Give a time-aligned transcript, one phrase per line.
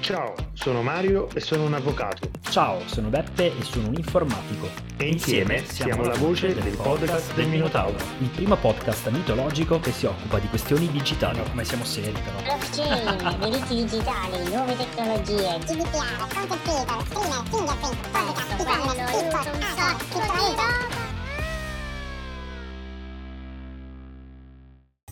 [0.00, 2.30] Ciao, sono Mario e sono un avvocato.
[2.48, 4.68] Ciao, sono Beppe e sono un informatico.
[4.96, 7.96] E insieme siamo la voce del podcast del Minotauro.
[8.20, 11.40] Il primo podcast mitologico che si occupa di questioni digitali.
[11.50, 12.40] come siamo seri però.
[12.42, 20.96] Blockchain, diritti digitali, nuove tecnologie, GDPR, content creator, streamer, fingerprint, podcast, e-commerce, TikTok, di criptovaluta.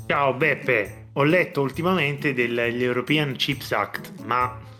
[0.06, 4.74] Ciao Beppe, ho letto ultimamente dell'European Chips Act, ma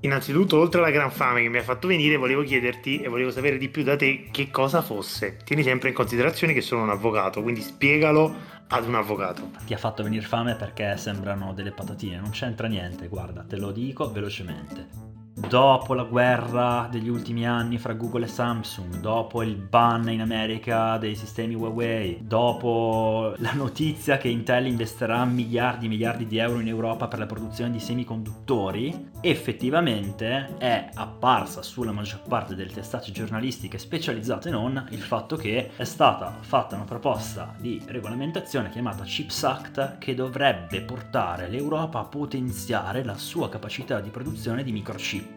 [0.00, 3.58] innanzitutto oltre alla gran fame che mi ha fatto venire volevo chiederti e volevo sapere
[3.58, 5.38] di più da te che cosa fosse.
[5.44, 8.34] Tieni sempre in considerazione che sono un avvocato, quindi spiegalo
[8.68, 9.50] ad un avvocato.
[9.64, 13.70] Ti ha fatto venire fame perché sembrano delle patatine, non c'entra niente, guarda, te lo
[13.70, 15.07] dico velocemente.
[15.46, 20.98] Dopo la guerra degli ultimi anni fra Google e Samsung, dopo il ban in America
[20.98, 26.68] dei sistemi Huawei, dopo la notizia che Intel investirà miliardi e miliardi di euro in
[26.68, 33.78] Europa per la produzione di semiconduttori, effettivamente è apparsa sulla maggior parte delle testate giornalistiche
[33.78, 39.98] specializzate non il fatto che è stata fatta una proposta di regolamentazione chiamata Chips Act
[39.98, 45.27] che dovrebbe portare l'Europa a potenziare la sua capacità di produzione di microchip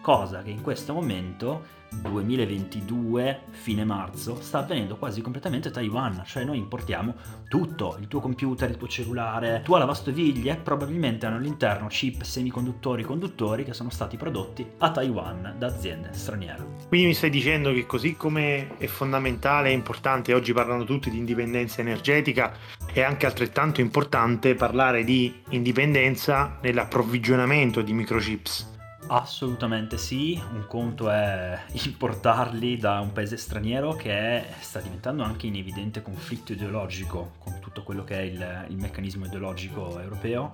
[0.00, 6.44] cosa che in questo momento 2022 fine marzo sta avvenendo quasi completamente a Taiwan cioè
[6.44, 7.14] noi importiamo
[7.48, 13.64] tutto il tuo computer il tuo cellulare tua lavastoviglie probabilmente hanno all'interno chip semiconduttori conduttori
[13.64, 18.14] che sono stati prodotti a Taiwan da aziende straniere Quindi mi stai dicendo che così
[18.16, 22.52] come è fondamentale e importante, oggi parlano tutti di indipendenza energetica,
[22.92, 28.76] è anche altrettanto importante parlare di indipendenza nell'approvvigionamento di microchips.
[29.10, 35.56] Assolutamente sì, un conto è importarli da un paese straniero che sta diventando anche in
[35.56, 40.52] evidente conflitto ideologico con tutto quello che è il, il meccanismo ideologico europeo,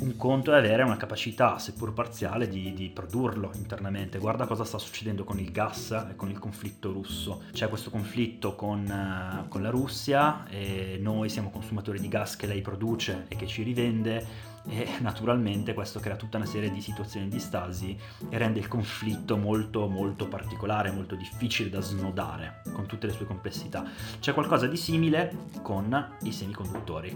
[0.00, 4.18] un conto è avere una capacità, seppur parziale, di, di produrlo internamente.
[4.18, 7.42] Guarda cosa sta succedendo con il gas e con il conflitto russo.
[7.52, 12.46] C'è questo conflitto con, eh, con la Russia e noi siamo consumatori di gas che
[12.46, 17.28] lei produce e che ci rivende e naturalmente questo crea tutta una serie di situazioni
[17.28, 17.96] di stasi
[18.30, 23.26] e rende il conflitto molto molto particolare, molto difficile da snodare con tutte le sue
[23.26, 23.84] complessità.
[24.20, 26.63] C'è qualcosa di simile con i semiconduttori,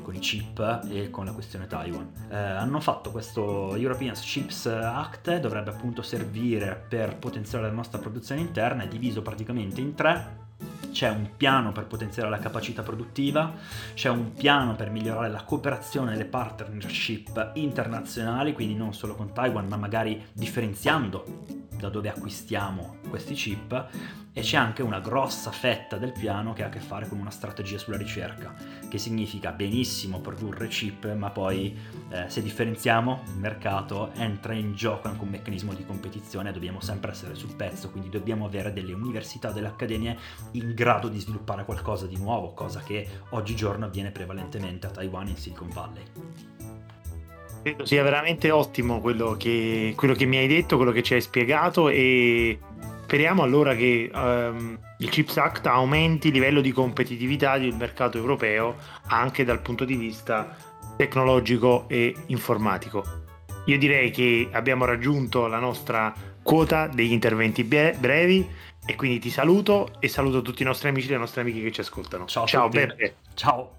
[0.02, 2.10] con i chip e con la questione Taiwan.
[2.30, 8.40] Eh, hanno fatto questo European Chips Act, dovrebbe appunto servire per potenziare la nostra produzione
[8.40, 10.46] interna, è diviso praticamente in tre
[10.90, 13.52] c'è un piano per potenziare la capacità produttiva,
[13.94, 19.32] c'è un piano per migliorare la cooperazione e le partnership internazionali, quindi non solo con
[19.32, 23.88] Taiwan, ma magari differenziando da dove acquistiamo questi chip
[24.38, 27.30] e c'è anche una grossa fetta del piano che ha a che fare con una
[27.30, 28.54] strategia sulla ricerca,
[28.88, 31.76] che significa benissimo produrre chip, ma poi
[32.10, 37.10] eh, se differenziamo il mercato entra in gioco anche un meccanismo di competizione, dobbiamo sempre
[37.10, 40.16] essere sul pezzo, quindi dobbiamo avere delle università, delle accademie
[40.52, 45.30] in grado di sviluppare qualcosa di nuovo, cosa che oggigiorno avviene prevalentemente a Taiwan e
[45.30, 46.57] in Silicon Valley.
[47.62, 51.20] Credo sia veramente ottimo quello che, quello che mi hai detto, quello che ci hai
[51.20, 52.58] spiegato e
[53.02, 58.76] speriamo allora che ehm, il Chips Act aumenti il livello di competitività del mercato europeo
[59.06, 60.56] anche dal punto di vista
[60.96, 63.26] tecnologico e informatico.
[63.66, 68.46] Io direi che abbiamo raggiunto la nostra quota degli interventi bre- brevi
[68.84, 71.72] e quindi ti saluto e saluto tutti i nostri amici e le nostre amiche che
[71.72, 72.24] ci ascoltano.
[72.26, 72.68] Ciao, Ciao.
[72.68, 73.16] Beppe.
[73.34, 73.77] Ciao.